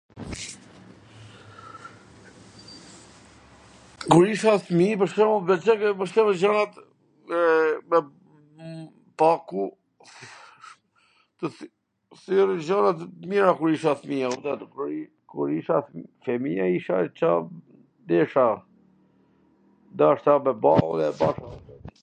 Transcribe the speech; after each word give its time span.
Kur 4.13 4.23
isha 4.35 4.53
fwmij, 4.65 4.93
pwr 5.01 5.09
shembull, 5.13 5.43
m 5.43 5.47
pwlqente 5.49 5.87
mbwshtillja 5.93 6.39
gjanat 6.39 6.73
me 7.93 7.97
pako, 9.23 9.63
sillnin 12.23 12.65
gjwna 12.69 12.91
t 13.03 13.29
mira 13.35 13.51
kur 13.61 13.69
isha 13.77 13.93
fmij, 14.03 14.25
a 14.29 14.35
kupton, 14.35 15.07
kur 15.35 15.47
isha 15.59 15.77
fmija 16.29 16.65
isha 16.79 16.95
Ca 17.21 17.31
desha, 18.13 18.47
dashta 20.01 20.33
me 20.47 20.51
bamun 20.65 20.97
dhe 21.01 21.07
e 21.13 21.19
bana, 21.21 21.47